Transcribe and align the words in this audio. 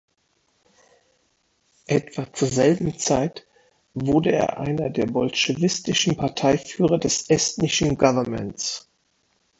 Etwa 1.85 2.33
zur 2.33 2.47
selben 2.47 2.97
Zeit 2.97 3.45
wurde 3.93 4.31
er 4.31 4.59
einer 4.59 4.89
der 4.89 5.05
bolschewistischen 5.05 6.17
Parteiführer 6.17 6.97
des 6.97 7.29
Estnischen 7.29 7.99
Gouvernements. 7.99 8.89